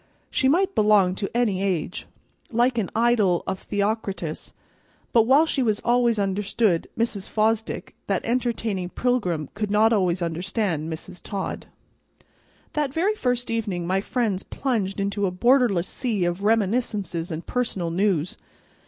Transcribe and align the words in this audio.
She 0.31 0.47
might 0.47 0.73
belong 0.73 1.13
to 1.13 1.29
any 1.37 1.61
age, 1.61 2.07
like 2.51 2.79
an 2.79 2.89
idyl 2.95 3.43
of 3.45 3.59
Theocritus; 3.59 4.51
but 5.13 5.27
while 5.27 5.45
she 5.45 5.61
always 5.83 6.17
understood 6.17 6.87
Mrs. 6.97 7.29
Fosdick, 7.29 7.93
that 8.07 8.25
entertaining 8.25 8.89
pilgrim 8.89 9.49
could 9.53 9.69
not 9.69 9.93
always 9.93 10.23
understand 10.23 10.91
Mrs. 10.91 11.21
Todd. 11.21 11.67
That 12.73 12.91
very 12.91 13.13
first 13.13 13.51
evening 13.51 13.85
my 13.85 14.01
friends 14.01 14.41
plunged 14.41 14.99
into 14.99 15.27
a 15.27 15.31
borderless 15.31 15.87
sea 15.87 16.25
of 16.25 16.43
reminiscences 16.43 17.31
and 17.31 17.45
personal 17.45 17.91
news. 17.91 18.37